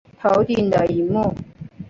[0.19, 1.35] 头顶的萤幕